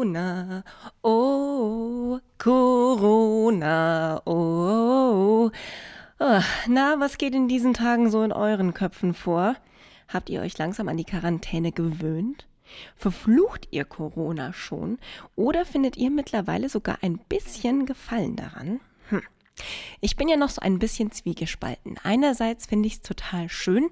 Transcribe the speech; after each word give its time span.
Corona, 0.00 0.64
oh, 1.02 2.20
Corona, 2.38 4.22
oh, 4.24 5.50
oh. 6.18 6.40
Na, 6.66 6.98
was 6.98 7.18
geht 7.18 7.34
in 7.34 7.48
diesen 7.48 7.74
Tagen 7.74 8.10
so 8.10 8.22
in 8.22 8.32
euren 8.32 8.72
Köpfen 8.72 9.12
vor? 9.12 9.56
Habt 10.08 10.30
ihr 10.30 10.40
euch 10.40 10.56
langsam 10.56 10.88
an 10.88 10.96
die 10.96 11.04
Quarantäne 11.04 11.70
gewöhnt? 11.70 12.46
Verflucht 12.96 13.68
ihr 13.72 13.84
Corona 13.84 14.54
schon? 14.54 14.96
Oder 15.36 15.66
findet 15.66 15.98
ihr 15.98 16.10
mittlerweile 16.10 16.70
sogar 16.70 16.96
ein 17.02 17.18
bisschen 17.18 17.84
Gefallen 17.84 18.36
daran? 18.36 18.80
Hm. 19.10 19.20
Ich 20.00 20.16
bin 20.16 20.28
ja 20.28 20.38
noch 20.38 20.48
so 20.48 20.62
ein 20.62 20.78
bisschen 20.78 21.12
zwiegespalten. 21.12 21.98
Einerseits 22.02 22.64
finde 22.64 22.86
ich 22.86 22.94
es 22.94 23.02
total 23.02 23.50
schön, 23.50 23.90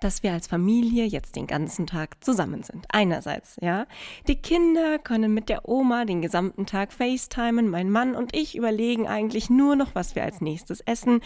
dass 0.00 0.22
wir 0.22 0.32
als 0.32 0.46
Familie 0.46 1.04
jetzt 1.04 1.36
den 1.36 1.46
ganzen 1.46 1.86
Tag 1.86 2.22
zusammen 2.22 2.62
sind. 2.62 2.86
Einerseits, 2.90 3.56
ja. 3.60 3.86
Die 4.26 4.36
Kinder 4.36 4.98
können 4.98 5.34
mit 5.34 5.48
der 5.48 5.68
Oma 5.68 6.04
den 6.04 6.22
gesamten 6.22 6.66
Tag 6.66 6.92
FaceTimen. 6.92 7.68
Mein 7.68 7.90
Mann 7.90 8.14
und 8.14 8.34
ich 8.36 8.56
überlegen 8.56 9.06
eigentlich 9.06 9.50
nur 9.50 9.76
noch, 9.76 9.94
was 9.94 10.14
wir 10.14 10.22
als 10.22 10.40
nächstes 10.40 10.80
essen. 10.80 11.20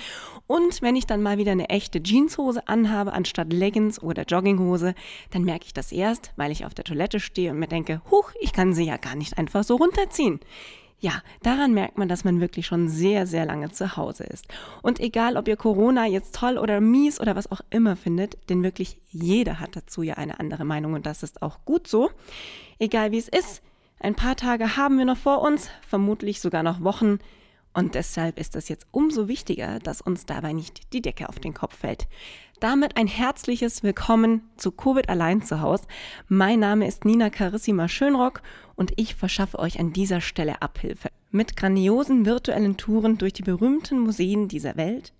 Und 0.47 0.83
wenn 0.83 0.97
ich 0.97 1.07
dann 1.07 1.23
mal 1.23 1.39
wieder 1.39 1.53
eine 1.53 1.69
echte 1.69 2.03
Jeanshose 2.03 2.67
anhabe, 2.69 3.13
anstatt 3.13 3.53
Leggings 3.53 4.03
oder 4.03 4.25
Jogginghose, 4.25 4.95
dann 5.31 5.45
merke 5.45 5.67
ich 5.67 5.75
das 5.75 5.93
erst, 5.93 6.33
weil 6.37 6.51
ich 6.51 6.65
auf 6.65 6.75
der 6.75 6.85
Toilette 6.85 7.21
stehe 7.21 7.51
und 7.51 7.59
mir 7.59 7.69
denke, 7.69 8.01
huch, 8.11 8.33
ich 8.41 8.53
kann 8.53 8.73
sie 8.73 8.85
ja 8.85 8.97
gar 8.97 9.17
nicht 9.17 9.39
einfach 9.39 9.65
so 9.65 9.77
runterziehen. 9.77 10.41
Ja, 11.03 11.21
daran 11.43 11.75
merkt 11.75 11.99
man, 11.99 12.09
dass 12.09 12.23
man 12.23 12.41
wirklich 12.41 12.65
schon 12.65 12.89
sehr, 12.89 13.27
sehr 13.27 13.45
lange 13.45 13.73
zu 13.73 13.97
Hause 13.97 14.23
ist. 14.23 14.47
Und 14.83 15.01
egal, 15.01 15.37
ob 15.37 15.49
ihr 15.49 15.57
Corona 15.57 16.07
jetzt 16.07 16.33
toll 16.33 16.59
oder 16.59 16.81
mies 16.81 17.21
oder 17.21 17.35
was 17.35 17.51
auch 17.51 17.61
immer 17.71 17.97
findet, 17.97 18.39
denn 18.49 18.63
wirklich 18.63 19.01
jeder 19.11 19.59
hat 19.59 19.75
dazu 19.75 20.05
ja 20.05 20.15
eine 20.15 20.39
andere 20.39 20.65
Meinung 20.65 20.93
und 20.93 21.05
das 21.05 21.25
ist 21.25 21.43
auch 21.43 21.65
gut 21.65 21.89
so. 21.89 22.11
Egal 22.79 23.11
wie 23.11 23.19
es 23.19 23.27
ist, 23.27 23.63
ein 23.99 24.15
paar 24.15 24.37
Tage 24.37 24.77
haben 24.77 24.97
wir 24.97 25.05
noch 25.05 25.17
vor 25.17 25.43
uns, 25.43 25.71
vermutlich 25.89 26.41
sogar 26.41 26.63
noch 26.63 26.85
Wochen. 26.85 27.19
Und 27.75 27.95
deshalb 27.95 28.39
ist 28.39 28.55
es 28.55 28.69
jetzt 28.69 28.87
umso 28.91 29.29
wichtiger, 29.29 29.79
dass 29.79 30.03
uns 30.03 30.27
dabei 30.27 30.53
nicht 30.53 30.93
die 30.93 31.01
Decke 31.01 31.29
auf 31.29 31.39
den 31.39 31.55
Kopf 31.55 31.79
fällt. 31.79 32.07
Damit 32.61 32.97
ein 32.97 33.07
herzliches 33.07 33.83
Willkommen 33.83 34.43
zu 34.57 34.73
Covid 34.73 35.09
allein 35.09 35.43
zu 35.43 35.61
Hause. 35.63 35.87
Mein 36.29 36.61
Name 36.61 36.87
ist 36.87 37.05
Nina 37.05 37.31
Carissima 37.31 37.89
Schönrock 37.89 38.43
und 38.77 38.93
ich 38.97 39.15
verschaffe 39.15 39.59
euch 39.59 39.81
an 39.81 39.93
dieser 39.93 40.21
Stelle 40.21 40.61
Abhilfe. 40.61 41.09
Mit 41.31 41.57
grandiosen 41.57 42.27
virtuellen 42.27 42.77
Touren 42.77 43.17
durch 43.17 43.33
die 43.33 43.43
berühmten 43.43 43.99
Museen 43.99 44.49
dieser 44.49 44.77
Welt. 44.77 45.15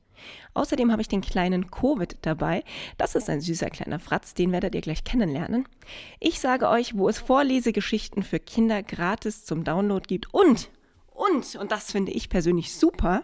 Außerdem 0.55 0.93
habe 0.93 1.03
ich 1.03 1.09
den 1.09 1.23
kleinen 1.23 1.71
Covid 1.71 2.17
dabei. 2.23 2.63
Das 2.99 3.15
ist 3.15 3.31
ein 3.31 3.41
süßer 3.41 3.71
kleiner 3.71 3.99
Fratz, 3.99 4.35
den 4.35 4.53
werdet 4.53 4.75
ihr 4.75 4.83
gleich 4.83 5.03
kennenlernen. 5.03 5.67
Ich 6.21 6.39
sage 6.39 6.69
euch, 6.69 6.97
wo 6.97 7.09
es 7.09 7.19
Vorlesegeschichten 7.19 8.23
für 8.23 8.39
Kinder 8.39 8.83
gratis 8.83 9.45
zum 9.45 9.65
Download 9.65 10.05
gibt 10.07 10.33
und, 10.33 10.71
und, 11.15 11.57
und 11.57 11.73
das 11.73 11.93
finde 11.93 12.13
ich 12.13 12.29
persönlich 12.29 12.75
super, 12.75 13.23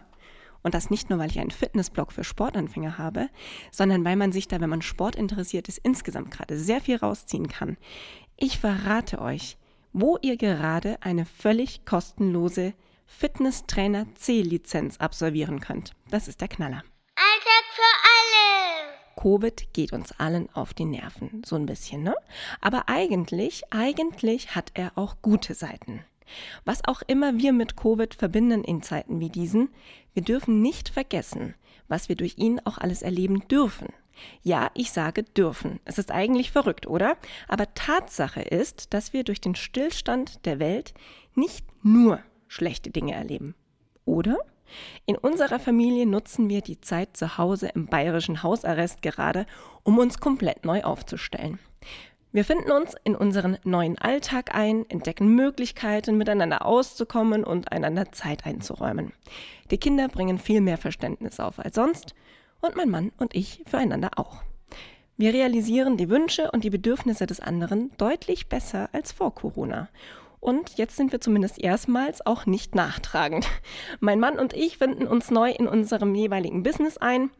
und 0.61 0.73
das 0.73 0.89
nicht 0.89 1.09
nur, 1.09 1.19
weil 1.19 1.29
ich 1.29 1.39
einen 1.39 1.51
Fitnessblog 1.51 2.11
für 2.11 2.23
Sportanfänger 2.23 2.97
habe, 2.97 3.29
sondern 3.71 4.03
weil 4.03 4.15
man 4.15 4.31
sich 4.31 4.47
da, 4.47 4.59
wenn 4.59 4.69
man 4.69 4.81
Sport 4.81 5.15
interessiert 5.15 5.69
ist, 5.69 5.79
insgesamt 5.79 6.31
gerade 6.31 6.57
sehr 6.57 6.81
viel 6.81 6.97
rausziehen 6.97 7.47
kann. 7.47 7.77
Ich 8.35 8.59
verrate 8.59 9.21
euch, 9.21 9.57
wo 9.93 10.17
ihr 10.21 10.37
gerade 10.37 10.97
eine 11.01 11.25
völlig 11.25 11.85
kostenlose 11.85 12.73
Fitnesstrainer 13.05 14.05
C-Lizenz 14.15 14.97
absolvieren 14.97 15.59
könnt. 15.61 15.93
Das 16.09 16.27
ist 16.27 16.41
der 16.41 16.47
Knaller. 16.47 16.83
Alltag 17.15 17.65
für 17.73 17.81
alle! 18.05 19.21
Covid 19.21 19.73
geht 19.73 19.91
uns 19.93 20.11
allen 20.19 20.49
auf 20.53 20.73
die 20.73 20.85
Nerven, 20.85 21.41
so 21.45 21.55
ein 21.55 21.65
bisschen, 21.65 22.03
ne? 22.03 22.15
Aber 22.61 22.87
eigentlich, 22.87 23.63
eigentlich 23.71 24.55
hat 24.55 24.71
er 24.75 24.91
auch 24.95 25.17
gute 25.21 25.55
Seiten. 25.55 26.05
Was 26.65 26.85
auch 26.85 27.01
immer 27.07 27.37
wir 27.37 27.53
mit 27.53 27.75
Covid 27.75 28.13
verbinden 28.13 28.63
in 28.63 28.81
Zeiten 28.81 29.19
wie 29.19 29.29
diesen, 29.29 29.69
wir 30.13 30.23
dürfen 30.23 30.61
nicht 30.61 30.89
vergessen, 30.89 31.55
was 31.87 32.09
wir 32.09 32.15
durch 32.15 32.37
ihn 32.37 32.59
auch 32.65 32.77
alles 32.77 33.01
erleben 33.01 33.47
dürfen. 33.47 33.87
Ja, 34.41 34.69
ich 34.73 34.91
sage 34.91 35.23
dürfen. 35.23 35.79
Es 35.85 35.97
ist 35.97 36.11
eigentlich 36.11 36.51
verrückt, 36.51 36.87
oder? 36.87 37.17
Aber 37.47 37.73
Tatsache 37.73 38.41
ist, 38.41 38.93
dass 38.93 39.13
wir 39.13 39.23
durch 39.23 39.41
den 39.41 39.55
Stillstand 39.55 40.45
der 40.45 40.59
Welt 40.59 40.93
nicht 41.35 41.65
nur 41.83 42.19
schlechte 42.47 42.89
Dinge 42.89 43.13
erleben. 43.13 43.55
Oder? 44.05 44.37
In 45.05 45.17
unserer 45.17 45.59
Familie 45.59 46.05
nutzen 46.05 46.49
wir 46.49 46.61
die 46.61 46.79
Zeit 46.81 47.17
zu 47.17 47.37
Hause 47.37 47.69
im 47.73 47.87
bayerischen 47.87 48.43
Hausarrest 48.43 49.01
gerade, 49.01 49.45
um 49.83 49.97
uns 49.97 50.19
komplett 50.19 50.65
neu 50.65 50.83
aufzustellen. 50.83 51.59
Wir 52.31 52.45
finden 52.45 52.71
uns 52.71 52.93
in 53.03 53.15
unseren 53.15 53.57
neuen 53.63 53.97
Alltag 53.97 54.53
ein, 54.53 54.87
entdecken 54.87 55.33
Möglichkeiten, 55.33 56.15
miteinander 56.15 56.63
auszukommen 56.63 57.43
und 57.43 57.71
einander 57.71 58.11
Zeit 58.11 58.45
einzuräumen. 58.45 59.13
Die 59.71 59.79
Kinder 59.79 60.07
bringen 60.09 60.37
viel 60.37 60.61
mehr 60.61 60.77
Verständnis 60.77 61.39
auf 61.39 61.57
als 61.57 61.73
sonst 61.73 62.13
und 62.61 62.75
mein 62.75 62.91
Mann 62.91 63.11
und 63.17 63.33
ich 63.33 63.63
füreinander 63.65 64.11
auch. 64.17 64.43
Wir 65.17 65.33
realisieren 65.33 65.97
die 65.97 66.09
Wünsche 66.09 66.51
und 66.51 66.63
die 66.63 66.69
Bedürfnisse 66.69 67.25
des 67.25 67.39
anderen 67.39 67.89
deutlich 67.97 68.47
besser 68.47 68.89
als 68.93 69.11
vor 69.11 69.33
Corona. 69.33 69.89
Und 70.39 70.77
jetzt 70.77 70.97
sind 70.97 71.11
wir 71.11 71.19
zumindest 71.19 71.59
erstmals 71.59 72.23
auch 72.25 72.45
nicht 72.45 72.75
nachtragend. 72.75 73.47
Mein 74.01 74.19
Mann 74.19 74.37
und 74.37 74.53
ich 74.53 74.77
finden 74.77 75.07
uns 75.07 75.31
neu 75.31 75.49
in 75.51 75.67
unserem 75.67 76.13
jeweiligen 76.13 76.61
Business 76.61 76.97
ein, 76.97 77.31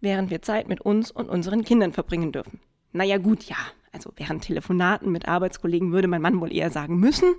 während 0.00 0.30
wir 0.30 0.42
Zeit 0.42 0.68
mit 0.68 0.80
uns 0.80 1.10
und 1.10 1.28
unseren 1.28 1.64
Kindern 1.64 1.92
verbringen 1.92 2.30
dürfen. 2.30 2.60
Naja 2.92 3.18
gut, 3.18 3.42
ja, 3.42 3.56
also 3.98 4.12
während 4.16 4.44
Telefonaten 4.44 5.10
mit 5.10 5.26
Arbeitskollegen 5.26 5.90
würde 5.90 6.06
mein 6.06 6.22
Mann 6.22 6.40
wohl 6.40 6.52
eher 6.52 6.70
sagen 6.70 7.00
müssen, 7.00 7.34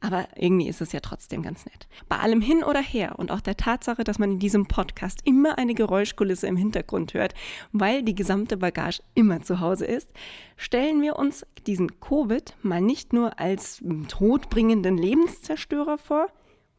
aber 0.00 0.28
irgendwie 0.36 0.68
ist 0.68 0.80
es 0.80 0.92
ja 0.92 1.00
trotzdem 1.00 1.42
ganz 1.42 1.66
nett. 1.66 1.88
Bei 2.08 2.18
allem 2.18 2.40
hin 2.40 2.62
oder 2.62 2.80
her 2.80 3.18
und 3.18 3.32
auch 3.32 3.40
der 3.40 3.56
Tatsache, 3.56 4.04
dass 4.04 4.20
man 4.20 4.32
in 4.32 4.38
diesem 4.38 4.66
Podcast 4.66 5.22
immer 5.24 5.58
eine 5.58 5.74
Geräuschkulisse 5.74 6.46
im 6.46 6.56
Hintergrund 6.56 7.14
hört, 7.14 7.34
weil 7.72 8.04
die 8.04 8.14
gesamte 8.14 8.56
Bagage 8.56 9.02
immer 9.14 9.42
zu 9.42 9.58
Hause 9.58 9.86
ist, 9.86 10.08
stellen 10.56 11.02
wir 11.02 11.16
uns 11.16 11.44
diesen 11.66 11.98
Covid 11.98 12.54
mal 12.62 12.80
nicht 12.80 13.12
nur 13.12 13.40
als 13.40 13.82
todbringenden 14.06 14.96
Lebenszerstörer 14.96 15.98
vor, 15.98 16.28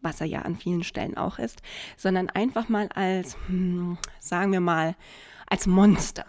was 0.02 0.22
er 0.22 0.28
ja 0.28 0.44
an 0.44 0.56
vielen 0.56 0.84
Stellen 0.84 1.18
auch 1.18 1.40
ist, 1.40 1.62
sondern 1.98 2.30
einfach 2.30 2.70
mal 2.70 2.88
als, 2.96 3.36
hm, 3.48 3.98
sagen 4.22 4.54
wir 4.54 4.62
mal, 4.62 4.96
als 5.46 5.68
Monster. 5.68 6.24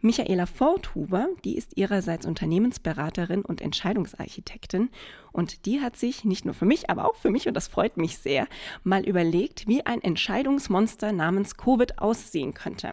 Michaela 0.00 0.46
Forthuber, 0.46 1.28
die 1.44 1.56
ist 1.56 1.76
ihrerseits 1.76 2.26
Unternehmensberaterin 2.26 3.42
und 3.42 3.60
Entscheidungsarchitektin 3.60 4.90
und 5.32 5.66
die 5.66 5.80
hat 5.80 5.96
sich 5.96 6.24
nicht 6.24 6.44
nur 6.44 6.54
für 6.54 6.64
mich, 6.64 6.90
aber 6.90 7.06
auch 7.06 7.16
für 7.16 7.30
mich, 7.30 7.48
und 7.48 7.54
das 7.54 7.68
freut 7.68 7.96
mich 7.96 8.18
sehr, 8.18 8.46
mal 8.82 9.06
überlegt, 9.06 9.66
wie 9.66 9.86
ein 9.86 10.02
Entscheidungsmonster 10.02 11.12
namens 11.12 11.56
Covid 11.56 11.98
aussehen 11.98 12.54
könnte. 12.54 12.92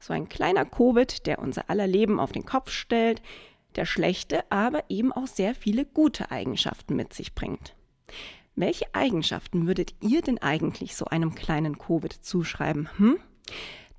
So 0.00 0.12
ein 0.12 0.28
kleiner 0.28 0.64
Covid, 0.64 1.26
der 1.26 1.38
unser 1.38 1.68
aller 1.68 1.86
Leben 1.86 2.18
auf 2.18 2.32
den 2.32 2.44
Kopf 2.44 2.70
stellt, 2.70 3.22
der 3.76 3.84
schlechte, 3.84 4.50
aber 4.50 4.84
eben 4.88 5.12
auch 5.12 5.26
sehr 5.26 5.54
viele 5.54 5.84
gute 5.84 6.30
Eigenschaften 6.30 6.96
mit 6.96 7.12
sich 7.12 7.34
bringt. 7.34 7.74
Welche 8.56 8.94
Eigenschaften 8.94 9.66
würdet 9.66 9.94
ihr 10.00 10.22
denn 10.22 10.38
eigentlich 10.38 10.96
so 10.96 11.04
einem 11.04 11.34
kleinen 11.34 11.78
Covid 11.78 12.12
zuschreiben? 12.12 12.88
Hm? 12.98 13.18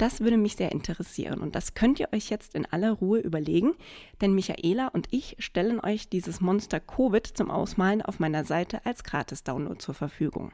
Das 0.01 0.19
würde 0.19 0.37
mich 0.37 0.55
sehr 0.55 0.71
interessieren 0.71 1.41
und 1.41 1.53
das 1.53 1.75
könnt 1.75 1.99
ihr 1.99 2.09
euch 2.11 2.31
jetzt 2.31 2.55
in 2.55 2.65
aller 2.65 2.91
Ruhe 2.91 3.19
überlegen, 3.19 3.75
denn 4.19 4.33
Michaela 4.33 4.87
und 4.87 5.07
ich 5.11 5.35
stellen 5.37 5.79
euch 5.79 6.09
dieses 6.09 6.41
Monster 6.41 6.79
Covid 6.79 7.27
zum 7.27 7.51
Ausmalen 7.51 8.01
auf 8.01 8.19
meiner 8.19 8.43
Seite 8.43 8.83
als 8.83 9.03
Gratis-Download 9.03 9.77
zur 9.77 9.93
Verfügung. 9.93 10.53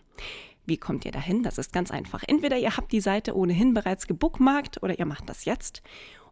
Wie 0.65 0.75
kommt 0.75 1.05
ihr 1.05 1.13
dahin? 1.13 1.43
Das 1.43 1.57
ist 1.57 1.71
ganz 1.71 1.91
einfach. 1.91 2.25
Entweder 2.27 2.57
ihr 2.57 2.75
habt 2.75 2.91
die 2.91 2.99
Seite 2.99 3.37
ohnehin 3.37 3.73
bereits 3.73 4.05
gebookmarkt 4.05 4.83
oder 4.83 4.99
ihr 4.99 5.05
macht 5.05 5.29
das 5.29 5.45
jetzt 5.45 5.81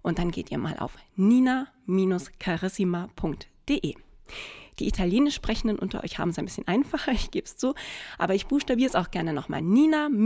und 0.01 0.19
dann 0.19 0.31
geht 0.31 0.51
ihr 0.51 0.57
mal 0.57 0.78
auf 0.78 0.98
nina-carissima.de. 1.16 3.95
Die 4.80 4.88
Italienisch 4.90 5.36
sprechenden 5.36 5.80
unter 5.80 6.04
euch 6.04 6.19
haben 6.19 6.31
es 6.31 6.38
ein 6.38 6.44
bisschen 6.44 6.68
einfacher, 6.68 7.12
ich 7.13 7.31
gebe 7.31 7.45
es 7.45 7.56
zu, 7.56 7.75
aber 8.18 8.36
ich 8.36 8.48
buchstabiere 8.48 8.90
es 8.90 8.95
auch 8.95 9.10
gerne 9.10 9.31
nochmal. 9.31 9.62
Nina-C-A-R-I-S-S 9.62 10.22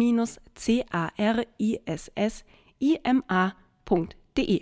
ima.de. 2.80 4.62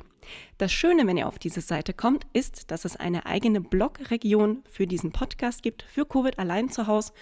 Das 0.58 0.72
Schöne, 0.74 1.08
wenn 1.08 1.18
ihr 1.18 1.28
auf 1.28 1.40
diese 1.40 1.62
Seite 1.62 1.94
kommt, 1.94 2.26
ist, 2.34 2.72
dass 2.72 2.86
es 2.86 2.96
eine 2.96 3.26
eigene 3.26 3.62
Blogregion 3.62 4.64
für 4.70 4.88
diesen 4.88 5.12
Podcast 5.12 5.64
gibt, 5.64 5.84
für 5.84 6.06
Covid 6.06 6.38
allein 6.40 6.70
zu 6.70 6.88
Hause. 6.88 7.14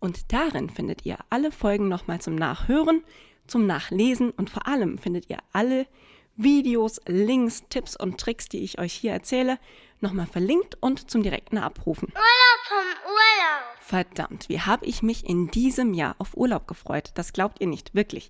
Und 0.00 0.32
darin 0.32 0.70
findet 0.70 1.04
ihr 1.06 1.18
alle 1.30 1.52
Folgen 1.52 1.88
nochmal 1.88 2.20
zum 2.20 2.34
Nachhören, 2.34 3.02
zum 3.46 3.66
Nachlesen 3.66 4.30
und 4.30 4.50
vor 4.50 4.66
allem 4.66 4.98
findet 4.98 5.28
ihr 5.30 5.38
alle 5.52 5.86
Videos, 6.36 7.00
Links, 7.06 7.64
Tipps 7.68 7.96
und 7.96 8.20
Tricks, 8.20 8.48
die 8.48 8.62
ich 8.62 8.78
euch 8.78 8.92
hier 8.92 9.12
erzähle, 9.12 9.58
nochmal 10.00 10.26
verlinkt 10.26 10.76
und 10.80 11.10
zum 11.10 11.24
direkten 11.24 11.58
Abrufen. 11.58 12.08
Urlaub 12.10 12.60
vom 12.68 13.10
Urlaub. 13.10 13.78
Verdammt, 13.80 14.48
wie 14.48 14.60
habe 14.60 14.86
ich 14.86 15.02
mich 15.02 15.28
in 15.28 15.50
diesem 15.50 15.94
Jahr 15.94 16.14
auf 16.18 16.36
Urlaub 16.36 16.68
gefreut. 16.68 17.10
Das 17.14 17.32
glaubt 17.32 17.60
ihr 17.60 17.66
nicht, 17.66 17.94
wirklich. 17.94 18.28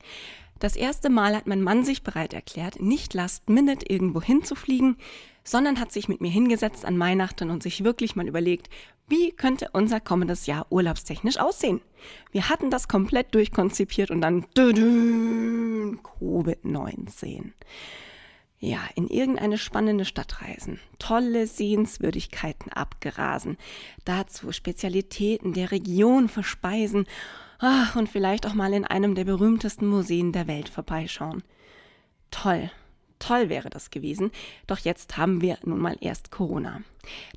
Das 0.58 0.74
erste 0.74 1.08
Mal 1.08 1.36
hat 1.36 1.46
mein 1.46 1.62
Mann 1.62 1.84
sich 1.84 2.02
bereit 2.02 2.34
erklärt, 2.34 2.80
nicht 2.80 3.14
last 3.14 3.48
minute 3.48 3.86
irgendwo 3.88 4.20
hinzufliegen, 4.20 4.96
sondern 5.44 5.78
hat 5.78 5.92
sich 5.92 6.08
mit 6.08 6.20
mir 6.20 6.30
hingesetzt 6.30 6.84
an 6.84 6.98
Weihnachten 6.98 7.50
und 7.50 7.62
sich 7.62 7.84
wirklich 7.84 8.16
mal 8.16 8.26
überlegt, 8.26 8.68
wie 9.06 9.30
könnte 9.30 9.68
unser 9.72 10.00
kommendes 10.00 10.46
Jahr 10.46 10.66
urlaubstechnisch 10.70 11.38
aussehen? 11.38 11.80
Wir 12.32 12.48
hatten 12.48 12.70
das 12.70 12.88
komplett 12.88 13.32
durchkonzipiert 13.34 14.10
und 14.10 14.20
dann 14.20 14.46
Covid-19. 14.54 17.52
Ja, 18.60 18.80
in 18.96 19.06
irgendeine 19.06 19.56
spannende 19.56 20.04
Stadt 20.04 20.42
reisen, 20.42 20.80
tolle 20.98 21.46
Sehenswürdigkeiten 21.46 22.72
abgerasen, 22.72 23.56
dazu 24.04 24.50
Spezialitäten 24.50 25.52
der 25.52 25.70
Region 25.70 26.28
verspeisen 26.28 27.06
und 27.94 28.08
vielleicht 28.08 28.46
auch 28.46 28.54
mal 28.54 28.72
in 28.72 28.84
einem 28.84 29.14
der 29.14 29.24
berühmtesten 29.24 29.86
Museen 29.86 30.32
der 30.32 30.46
Welt 30.46 30.68
vorbeischauen. 30.68 31.42
Toll, 32.30 32.70
Toll 33.18 33.48
wäre 33.48 33.70
das 33.70 33.90
gewesen, 33.90 34.30
doch 34.66 34.78
jetzt 34.78 35.16
haben 35.16 35.40
wir 35.40 35.58
nun 35.64 35.80
mal 35.80 35.96
erst 36.00 36.30
Corona. 36.30 36.82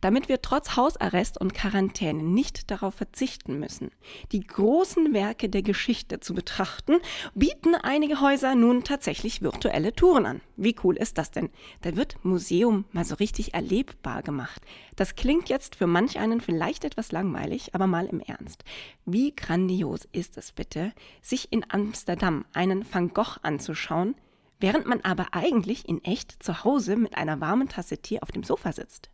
Damit 0.01 0.28
wir 0.30 0.42
trotz 0.42 0.75
Hausarrest 0.75 1.39
und 1.39 1.54
Quarantäne 1.54 2.24
nicht 2.24 2.72
darauf 2.72 2.95
verzichten 2.95 3.60
müssen, 3.60 3.92
die 4.31 4.42
großen 4.42 5.13
Werke 5.13 5.50
der 5.50 5.62
Geschichte 5.62 6.19
zu 6.19 6.33
betrachten, 6.33 6.98
bieten 7.36 7.75
einige 7.75 8.22
Häuser 8.22 8.56
nun 8.56 8.83
tatsächlich 8.83 9.42
virtuelle 9.42 9.94
Touren 9.94 10.25
an. 10.25 10.42
Wie 10.57 10.75
cool 10.83 10.98
ist 10.98 11.18
das 11.18 11.31
denn? 11.31 11.50
Da 11.81 11.95
wird 11.95 12.24
Museum 12.24 12.86
mal 12.92 13.06
so 13.06 13.16
richtig 13.16 13.54
erlebbar 13.54 14.24
gemacht. 14.24 14.62
Das 14.95 15.16
klingt 15.16 15.50
jetzt 15.50 15.75
für 15.75 15.88
manch 15.88 16.19
einen 16.19 16.42
vielleicht 16.42 16.83
etwas 16.83 17.12
langweilig, 17.12 17.74
aber 17.74 17.88
mal 17.88 18.06
im 18.07 18.19
Ernst. 18.19 18.63
Wie 19.06 19.36
grandios 19.36 20.07
ist 20.12 20.38
es 20.38 20.51
bitte, 20.51 20.92
sich 21.22 21.51
in 21.51 21.66
Amsterdam 21.69 22.45
einen 22.54 22.86
Van 22.92 23.10
Gogh 23.10 23.38
anzuschauen, 23.42 24.16
während 24.62 24.86
man 24.86 25.02
aber 25.02 25.28
eigentlich 25.34 25.88
in 25.88 26.04
echt 26.04 26.42
zu 26.42 26.63
Hause 26.63 26.96
mit 26.96 27.18
einer 27.18 27.42
warmen 27.42 27.68
Tasse 27.68 27.98
Tee 27.98 28.22
auf 28.22 28.31
dem 28.31 28.44
Sofa 28.44 28.72
sitzt. 28.72 29.10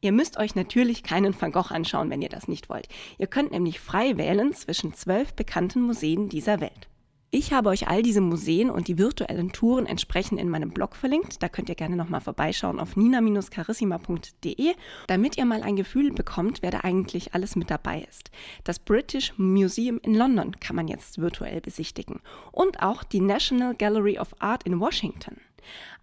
Ihr 0.00 0.12
müsst 0.12 0.36
euch 0.36 0.54
natürlich 0.54 1.02
keinen 1.02 1.40
Van 1.40 1.50
Gogh 1.50 1.72
anschauen, 1.72 2.10
wenn 2.10 2.20
ihr 2.20 2.28
das 2.28 2.46
nicht 2.46 2.68
wollt. 2.68 2.88
Ihr 3.16 3.26
könnt 3.26 3.52
nämlich 3.52 3.80
frei 3.80 4.18
wählen 4.18 4.52
zwischen 4.52 4.92
zwölf 4.92 5.32
bekannten 5.32 5.80
Museen 5.80 6.28
dieser 6.28 6.60
Welt. 6.60 6.88
Ich 7.36 7.52
habe 7.52 7.70
euch 7.70 7.88
all 7.88 8.04
diese 8.04 8.20
Museen 8.20 8.70
und 8.70 8.86
die 8.86 8.96
virtuellen 8.96 9.50
Touren 9.50 9.86
entsprechend 9.86 10.40
in 10.40 10.48
meinem 10.48 10.70
Blog 10.70 10.94
verlinkt. 10.94 11.42
Da 11.42 11.48
könnt 11.48 11.68
ihr 11.68 11.74
gerne 11.74 11.96
nochmal 11.96 12.20
vorbeischauen 12.20 12.78
auf 12.78 12.94
nina-carissima.de, 12.94 14.74
damit 15.08 15.36
ihr 15.36 15.44
mal 15.44 15.64
ein 15.64 15.74
Gefühl 15.74 16.12
bekommt, 16.12 16.62
wer 16.62 16.70
da 16.70 16.82
eigentlich 16.84 17.34
alles 17.34 17.56
mit 17.56 17.72
dabei 17.72 18.06
ist. 18.08 18.30
Das 18.62 18.78
British 18.78 19.34
Museum 19.36 19.98
in 20.04 20.14
London 20.14 20.60
kann 20.60 20.76
man 20.76 20.86
jetzt 20.86 21.18
virtuell 21.18 21.60
besichtigen 21.60 22.20
und 22.52 22.80
auch 22.84 23.02
die 23.02 23.20
National 23.20 23.74
Gallery 23.74 24.16
of 24.16 24.28
Art 24.38 24.62
in 24.62 24.78
Washington. 24.78 25.38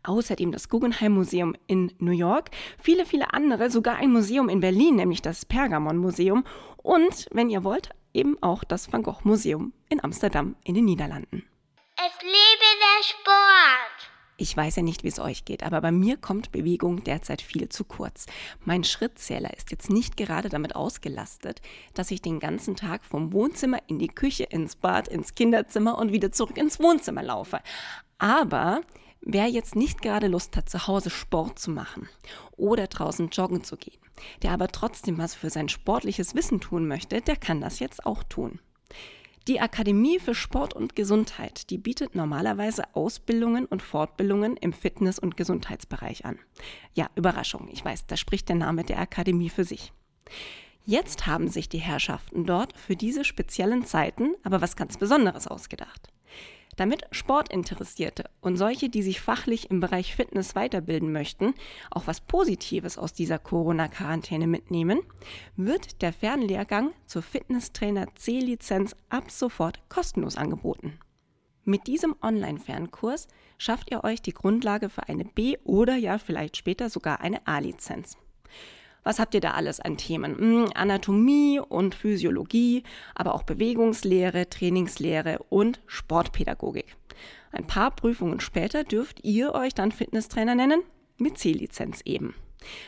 Außerdem 0.03 0.51
das 0.51 0.67
Guggenheim 0.67 1.13
Museum 1.13 1.55
in 1.65 1.93
New 1.99 2.11
York, 2.11 2.49
viele, 2.77 3.05
viele 3.05 3.33
andere, 3.33 3.71
sogar 3.71 3.95
ein 3.95 4.11
Museum 4.11 4.49
in 4.49 4.59
Berlin, 4.59 4.95
nämlich 4.97 5.21
das 5.21 5.45
Pergamon 5.45 5.95
Museum 5.95 6.43
und, 6.83 7.29
wenn 7.31 7.49
ihr 7.49 7.63
wollt, 7.63 7.91
eben 8.13 8.41
auch 8.41 8.63
das 8.63 8.91
Van 8.91 9.03
Gogh 9.03 9.21
Museum 9.23 9.73
in 9.89 10.03
Amsterdam 10.03 10.55
in 10.63 10.75
den 10.75 10.85
Niederlanden. 10.85 11.43
Es 11.97 12.21
lebe 12.23 12.67
der 12.79 13.03
Sport! 13.03 14.11
Ich 14.41 14.57
weiß 14.57 14.77
ja 14.77 14.81
nicht, 14.81 15.03
wie 15.03 15.07
es 15.07 15.19
euch 15.19 15.45
geht, 15.45 15.61
aber 15.61 15.81
bei 15.81 15.91
mir 15.91 16.17
kommt 16.17 16.51
Bewegung 16.51 17.03
derzeit 17.03 17.43
viel 17.43 17.69
zu 17.69 17.83
kurz. 17.83 18.25
Mein 18.65 18.83
Schrittzähler 18.83 19.55
ist 19.55 19.69
jetzt 19.69 19.91
nicht 19.91 20.17
gerade 20.17 20.49
damit 20.49 20.75
ausgelastet, 20.75 21.61
dass 21.93 22.09
ich 22.09 22.23
den 22.23 22.39
ganzen 22.39 22.75
Tag 22.75 23.05
vom 23.05 23.33
Wohnzimmer 23.33 23.77
in 23.85 23.99
die 23.99 24.07
Küche, 24.07 24.45
ins 24.45 24.75
Bad, 24.75 25.07
ins 25.07 25.35
Kinderzimmer 25.35 25.95
und 25.99 26.11
wieder 26.11 26.31
zurück 26.31 26.57
ins 26.57 26.79
Wohnzimmer 26.79 27.21
laufe. 27.21 27.59
Aber 28.17 28.81
wer 29.21 29.47
jetzt 29.47 29.75
nicht 29.75 30.01
gerade 30.01 30.27
Lust 30.27 30.57
hat, 30.57 30.69
zu 30.69 30.87
Hause 30.87 31.09
Sport 31.09 31.59
zu 31.59 31.71
machen 31.71 32.09
oder 32.57 32.87
draußen 32.87 33.29
joggen 33.29 33.63
zu 33.63 33.77
gehen, 33.77 33.99
der 34.41 34.51
aber 34.51 34.67
trotzdem 34.67 35.17
was 35.17 35.35
für 35.35 35.49
sein 35.49 35.69
sportliches 35.69 36.35
Wissen 36.35 36.59
tun 36.59 36.87
möchte, 36.87 37.21
der 37.21 37.35
kann 37.35 37.61
das 37.61 37.79
jetzt 37.79 38.05
auch 38.05 38.23
tun. 38.23 38.59
Die 39.47 39.59
Akademie 39.59 40.19
für 40.19 40.35
Sport 40.35 40.75
und 40.75 40.95
Gesundheit, 40.95 41.71
die 41.71 41.79
bietet 41.79 42.13
normalerweise 42.13 42.83
Ausbildungen 42.93 43.65
und 43.65 43.81
Fortbildungen 43.81 44.55
im 44.55 44.71
Fitness- 44.71 45.17
und 45.17 45.35
Gesundheitsbereich 45.35 46.25
an. 46.25 46.37
Ja, 46.93 47.09
Überraschung, 47.15 47.67
ich 47.71 47.83
weiß, 47.83 48.05
da 48.05 48.17
spricht 48.17 48.49
der 48.49 48.55
Name 48.55 48.83
der 48.83 48.99
Akademie 48.99 49.49
für 49.49 49.63
sich. 49.63 49.93
Jetzt 50.85 51.25
haben 51.25 51.47
sich 51.47 51.69
die 51.69 51.79
Herrschaften 51.79 52.45
dort 52.45 52.77
für 52.77 52.95
diese 52.95 53.23
speziellen 53.23 53.85
Zeiten 53.85 54.35
aber 54.43 54.61
was 54.61 54.75
ganz 54.75 54.97
Besonderes 54.97 55.47
ausgedacht. 55.47 56.09
Damit 56.77 57.05
Sportinteressierte 57.11 58.29
und 58.39 58.55
solche, 58.57 58.89
die 58.89 59.03
sich 59.03 59.19
fachlich 59.19 59.69
im 59.69 59.81
Bereich 59.81 60.15
Fitness 60.15 60.55
weiterbilden 60.55 61.11
möchten, 61.11 61.53
auch 61.89 62.07
was 62.07 62.21
Positives 62.21 62.97
aus 62.97 63.13
dieser 63.13 63.39
Corona-Quarantäne 63.39 64.47
mitnehmen, 64.47 65.01
wird 65.57 66.01
der 66.01 66.13
Fernlehrgang 66.13 66.93
zur 67.05 67.21
Fitnesstrainer 67.21 68.07
C-Lizenz 68.15 68.95
ab 69.09 69.31
sofort 69.31 69.81
kostenlos 69.89 70.37
angeboten. 70.37 70.97
Mit 71.63 71.87
diesem 71.87 72.15
Online-Fernkurs 72.21 73.27
schafft 73.57 73.91
ihr 73.91 74.03
euch 74.03 74.21
die 74.21 74.33
Grundlage 74.33 74.89
für 74.89 75.07
eine 75.07 75.25
B- 75.25 75.57
oder 75.63 75.95
ja 75.95 76.17
vielleicht 76.17 76.57
später 76.57 76.89
sogar 76.89 77.21
eine 77.21 77.45
A-Lizenz. 77.45 78.17
Was 79.03 79.19
habt 79.19 79.33
ihr 79.33 79.41
da 79.41 79.51
alles 79.51 79.79
an 79.79 79.97
Themen? 79.97 80.37
Hm, 80.37 80.69
Anatomie 80.75 81.59
und 81.59 81.95
Physiologie, 81.95 82.83
aber 83.15 83.33
auch 83.33 83.43
Bewegungslehre, 83.43 84.49
Trainingslehre 84.49 85.39
und 85.49 85.81
Sportpädagogik. 85.87 86.95
Ein 87.51 87.65
paar 87.65 87.91
Prüfungen 87.91 88.39
später 88.39 88.83
dürft 88.83 89.23
ihr 89.23 89.53
euch 89.53 89.73
dann 89.73 89.91
Fitnesstrainer 89.91 90.55
nennen, 90.55 90.83
mit 91.17 91.37
C-Lizenz 91.37 92.01
eben. 92.05 92.35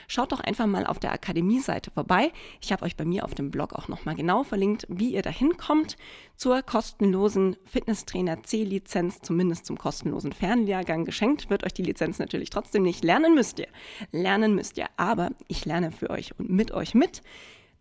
Schaut 0.08 0.32
doch 0.32 0.40
einfach 0.40 0.68
mal 0.68 0.86
auf 0.86 1.00
der 1.00 1.12
Akademie-Seite 1.12 1.92
vorbei. 1.92 2.32
Ich 2.62 2.72
habe 2.72 2.86
euch 2.86 2.96
bei 2.96 3.06
mir 3.06 3.26
auf 3.26 3.36
dem 3.36 3.52
Blog 3.52 3.74
auch 3.74 3.88
nochmal 3.88 4.16
genau 4.16 4.44
verlinkt, 4.44 4.86
wie 4.90 5.14
ihr 5.14 5.22
da 5.22 5.30
hinkommt 5.30 5.98
zur 6.36 6.62
kostenlosen 6.62 7.56
Fitnesstrainer 7.66 8.44
C-Lizenz, 8.44 9.22
zumindest 9.22 9.66
zum 9.66 9.78
kostenlosen 9.78 10.34
Fernlehrgang 10.34 11.06
geschenkt. 11.06 11.50
Wird 11.50 11.64
euch 11.64 11.74
die 11.74 11.84
Lizenz 11.84 12.20
natürlich 12.20 12.50
trotzdem 12.50 12.84
nicht. 12.84 13.04
Lernen 13.04 13.36
müsst 13.36 13.60
ihr. 13.60 13.68
Lernen 14.12 14.56
müsst 14.56 14.78
ihr. 14.78 14.88
Aber 14.98 15.32
ich 15.48 15.66
lerne 15.66 15.92
für 15.92 16.10
euch 16.10 16.38
und 16.38 16.50
mit 16.50 16.72
euch 16.72 16.94
mit. 16.94 17.22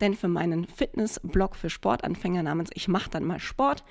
Denn 0.01 0.15
für 0.15 0.27
meinen 0.27 0.65
Fitness-Blog 0.65 1.55
für 1.55 1.69
Sportanfänger 1.69 2.43
namens 2.43 2.69
Ich 2.73 2.87
mach 2.87 3.07
dann 3.07 3.25
mal 3.25 3.39
Sport 3.39 3.83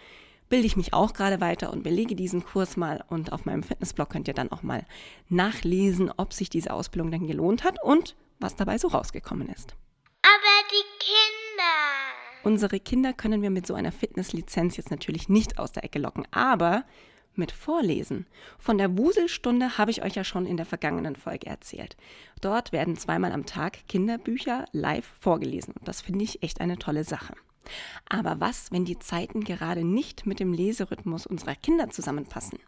bilde 0.52 0.66
ich 0.66 0.76
mich 0.76 0.92
auch 0.92 1.14
gerade 1.14 1.40
weiter 1.40 1.72
und 1.72 1.82
belege 1.82 2.14
diesen 2.14 2.44
Kurs 2.44 2.76
mal. 2.76 3.02
Und 3.08 3.32
auf 3.32 3.46
meinem 3.46 3.62
Fitnessblog 3.62 4.10
könnt 4.10 4.28
ihr 4.28 4.34
dann 4.34 4.52
auch 4.52 4.62
mal 4.62 4.84
nachlesen, 5.30 6.12
ob 6.14 6.34
sich 6.34 6.50
diese 6.50 6.74
Ausbildung 6.74 7.10
denn 7.10 7.26
gelohnt 7.26 7.64
hat 7.64 7.82
und 7.82 8.16
was 8.38 8.54
dabei 8.54 8.76
so 8.76 8.88
rausgekommen 8.88 9.48
ist. 9.48 9.74
Aber 10.20 10.68
die 10.70 10.84
Kinder. 10.98 12.44
Unsere 12.44 12.80
Kinder 12.80 13.14
können 13.14 13.40
wir 13.40 13.48
mit 13.48 13.66
so 13.66 13.72
einer 13.72 13.92
Fitnesslizenz 13.92 14.76
jetzt 14.76 14.90
natürlich 14.90 15.30
nicht 15.30 15.58
aus 15.58 15.72
der 15.72 15.84
Ecke 15.84 15.98
locken, 15.98 16.28
aber 16.32 16.84
mit 17.34 17.50
Vorlesen. 17.50 18.26
Von 18.58 18.76
der 18.76 18.98
Wuselstunde 18.98 19.78
habe 19.78 19.90
ich 19.90 20.02
euch 20.04 20.16
ja 20.16 20.22
schon 20.22 20.44
in 20.44 20.58
der 20.58 20.66
vergangenen 20.66 21.16
Folge 21.16 21.46
erzählt. 21.46 21.96
Dort 22.42 22.72
werden 22.72 22.98
zweimal 22.98 23.32
am 23.32 23.46
Tag 23.46 23.88
Kinderbücher 23.88 24.66
live 24.72 25.14
vorgelesen 25.18 25.72
und 25.78 25.88
das 25.88 26.02
finde 26.02 26.24
ich 26.24 26.42
echt 26.42 26.60
eine 26.60 26.76
tolle 26.76 27.04
Sache. 27.04 27.32
Aber 28.08 28.40
was, 28.40 28.72
wenn 28.72 28.84
die 28.84 28.98
Zeiten 28.98 29.44
gerade 29.44 29.84
nicht 29.84 30.26
mit 30.26 30.40
dem 30.40 30.52
Leserhythmus 30.52 31.26
unserer 31.26 31.54
Kinder 31.54 31.90
zusammenpassen? 31.90 32.58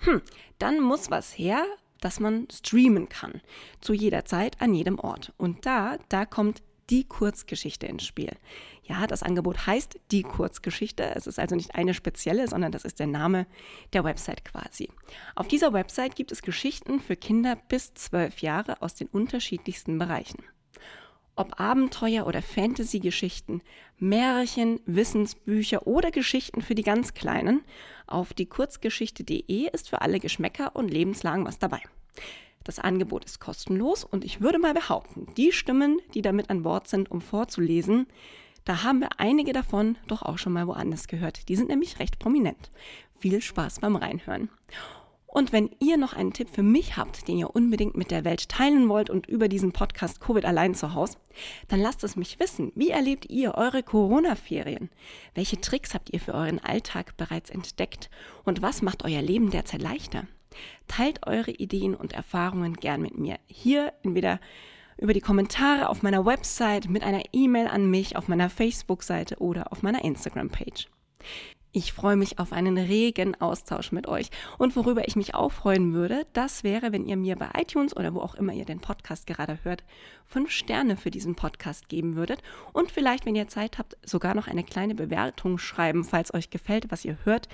Hm, 0.00 0.22
dann 0.58 0.80
muss 0.80 1.10
was 1.10 1.36
her, 1.36 1.64
dass 2.00 2.20
man 2.20 2.48
streamen 2.52 3.08
kann. 3.08 3.40
Zu 3.80 3.94
jeder 3.94 4.24
Zeit, 4.24 4.60
an 4.60 4.74
jedem 4.74 4.98
Ort. 4.98 5.32
Und 5.36 5.64
da, 5.64 5.96
da 6.08 6.26
kommt 6.26 6.62
die 6.90 7.04
Kurzgeschichte 7.04 7.86
ins 7.86 8.04
Spiel. 8.04 8.32
Ja, 8.82 9.06
das 9.06 9.22
Angebot 9.22 9.66
heißt 9.66 9.98
die 10.10 10.22
Kurzgeschichte. 10.22 11.14
Es 11.14 11.26
ist 11.26 11.38
also 11.38 11.56
nicht 11.56 11.74
eine 11.74 11.94
spezielle, 11.94 12.46
sondern 12.46 12.72
das 12.72 12.84
ist 12.84 12.98
der 12.98 13.06
Name 13.06 13.46
der 13.94 14.04
Website 14.04 14.44
quasi. 14.44 14.90
Auf 15.34 15.48
dieser 15.48 15.72
Website 15.72 16.14
gibt 16.14 16.32
es 16.32 16.42
Geschichten 16.42 17.00
für 17.00 17.16
Kinder 17.16 17.56
bis 17.68 17.94
zwölf 17.94 18.40
Jahre 18.40 18.82
aus 18.82 18.94
den 18.94 19.08
unterschiedlichsten 19.08 19.98
Bereichen. 19.98 20.44
Ob 21.36 21.58
Abenteuer 21.58 22.26
oder 22.26 22.42
Fantasy-Geschichten, 22.42 23.60
Märchen, 23.98 24.80
Wissensbücher 24.86 25.86
oder 25.86 26.12
Geschichten 26.12 26.62
für 26.62 26.76
die 26.76 26.82
ganz 26.82 27.14
Kleinen, 27.14 27.62
auf 28.06 28.34
die 28.34 28.46
Kurzgeschichte.de 28.46 29.68
ist 29.72 29.88
für 29.88 30.00
alle 30.00 30.20
Geschmäcker 30.20 30.76
und 30.76 30.92
Lebenslagen 30.92 31.44
was 31.44 31.58
dabei. 31.58 31.80
Das 32.62 32.78
Angebot 32.78 33.24
ist 33.24 33.40
kostenlos 33.40 34.04
und 34.04 34.24
ich 34.24 34.40
würde 34.40 34.58
mal 34.58 34.74
behaupten, 34.74 35.26
die 35.36 35.52
Stimmen, 35.52 35.98
die 36.14 36.22
damit 36.22 36.50
an 36.50 36.62
Bord 36.62 36.86
sind, 36.88 37.10
um 37.10 37.20
vorzulesen, 37.20 38.06
da 38.64 38.82
haben 38.82 39.00
wir 39.00 39.10
einige 39.18 39.52
davon 39.52 39.98
doch 40.06 40.22
auch 40.22 40.38
schon 40.38 40.54
mal 40.54 40.66
woanders 40.66 41.06
gehört. 41.06 41.48
Die 41.48 41.56
sind 41.56 41.68
nämlich 41.68 41.98
recht 41.98 42.18
prominent. 42.18 42.70
Viel 43.18 43.42
Spaß 43.42 43.80
beim 43.80 43.96
Reinhören. 43.96 44.48
Und 45.34 45.52
wenn 45.52 45.68
ihr 45.80 45.96
noch 45.96 46.12
einen 46.12 46.32
Tipp 46.32 46.48
für 46.48 46.62
mich 46.62 46.96
habt, 46.96 47.26
den 47.26 47.38
ihr 47.38 47.56
unbedingt 47.56 47.96
mit 47.96 48.12
der 48.12 48.24
Welt 48.24 48.48
teilen 48.48 48.88
wollt 48.88 49.10
und 49.10 49.26
über 49.26 49.48
diesen 49.48 49.72
Podcast 49.72 50.20
Covid 50.20 50.44
allein 50.44 50.76
zu 50.76 50.94
Hause, 50.94 51.18
dann 51.66 51.80
lasst 51.80 52.04
es 52.04 52.14
mich 52.14 52.38
wissen. 52.38 52.70
Wie 52.76 52.90
erlebt 52.90 53.28
ihr 53.28 53.56
eure 53.56 53.82
Corona-Ferien? 53.82 54.90
Welche 55.34 55.60
Tricks 55.60 55.92
habt 55.92 56.10
ihr 56.10 56.20
für 56.20 56.34
euren 56.34 56.60
Alltag 56.60 57.16
bereits 57.16 57.50
entdeckt? 57.50 58.10
Und 58.44 58.62
was 58.62 58.80
macht 58.80 59.04
euer 59.04 59.22
Leben 59.22 59.50
derzeit 59.50 59.82
leichter? 59.82 60.28
Teilt 60.86 61.26
eure 61.26 61.50
Ideen 61.50 61.96
und 61.96 62.12
Erfahrungen 62.12 62.74
gern 62.74 63.02
mit 63.02 63.18
mir. 63.18 63.40
Hier 63.48 63.92
entweder 64.04 64.38
über 64.98 65.14
die 65.14 65.20
Kommentare 65.20 65.88
auf 65.88 66.04
meiner 66.04 66.24
Website, 66.24 66.88
mit 66.88 67.02
einer 67.02 67.24
E-Mail 67.32 67.66
an 67.66 67.90
mich, 67.90 68.14
auf 68.14 68.28
meiner 68.28 68.50
Facebook-Seite 68.50 69.38
oder 69.38 69.72
auf 69.72 69.82
meiner 69.82 70.04
Instagram-Page. 70.04 70.86
Ich 71.76 71.92
freue 71.92 72.14
mich 72.14 72.38
auf 72.38 72.52
einen 72.52 72.78
regen 72.78 73.34
Austausch 73.40 73.90
mit 73.90 74.06
euch. 74.06 74.30
Und 74.58 74.76
worüber 74.76 75.08
ich 75.08 75.16
mich 75.16 75.34
auch 75.34 75.50
freuen 75.50 75.92
würde, 75.92 76.24
das 76.32 76.62
wäre, 76.62 76.92
wenn 76.92 77.04
ihr 77.04 77.16
mir 77.16 77.34
bei 77.34 77.48
iTunes 77.58 77.96
oder 77.96 78.14
wo 78.14 78.20
auch 78.20 78.36
immer 78.36 78.52
ihr 78.52 78.64
den 78.64 78.78
Podcast 78.78 79.26
gerade 79.26 79.58
hört, 79.64 79.82
fünf 80.24 80.52
Sterne 80.52 80.96
für 80.96 81.10
diesen 81.10 81.34
Podcast 81.34 81.88
geben 81.88 82.14
würdet. 82.14 82.44
Und 82.72 82.92
vielleicht, 82.92 83.26
wenn 83.26 83.34
ihr 83.34 83.48
Zeit 83.48 83.76
habt, 83.78 83.96
sogar 84.08 84.36
noch 84.36 84.46
eine 84.46 84.62
kleine 84.62 84.94
Bewertung 84.94 85.58
schreiben, 85.58 86.04
falls 86.04 86.32
euch 86.32 86.48
gefällt, 86.48 86.92
was 86.92 87.04
ihr 87.04 87.18
hört. 87.24 87.48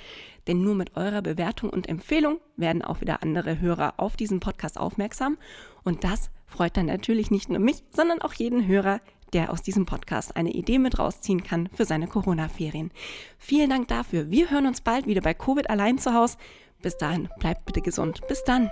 Denn 0.47 0.62
nur 0.62 0.75
mit 0.75 0.99
eurer 0.99 1.23
Bewertung 1.23 1.71
und 1.71 1.89
Empfehlung 1.89 2.41
werden 2.59 2.83
auch 2.83 3.00
wieder 3.00 3.23
andere 3.23 3.59
Hörer 3.59 3.95
auf 3.97 4.19
diesen 4.19 4.41
Podcast 4.41 4.79
aufmerksam. 4.79 5.39
Und 5.83 6.05
das 6.05 6.31
freut 6.45 6.77
dann 6.77 6.87
natürlich 6.87 7.31
nicht 7.31 7.49
nur 7.49 7.59
mich, 7.59 7.85
sondern 7.91 8.21
auch 8.21 8.35
jeden 8.35 8.67
Hörer, 8.67 9.00
der 9.33 9.53
aus 9.53 9.63
diesem 9.63 9.87
Podcast 9.87 10.37
eine 10.37 10.53
Idee 10.53 10.79
mit 10.79 10.99
rausziehen 10.99 11.43
kann 11.43 11.69
für 11.75 11.85
seine 11.85 12.07
Corona-Ferien. 12.07 12.91
Vielen 13.39 13.71
Dank 13.71 13.89
dafür. 13.89 14.31
Wir 14.31 14.51
hören 14.51 14.67
uns 14.67 14.81
bald 14.81 15.07
wieder 15.07 15.21
bei 15.21 15.35
Covid 15.35 15.71
allein 15.71 15.99
zu 15.99 16.15
Hause. 16.15 16.37
Bis 16.83 16.97
dahin, 16.97 17.29
bleibt 17.39 17.67
bitte 17.67 17.83
gesund. 17.83 18.21
Bis 18.29 18.43
dann. 18.45 18.71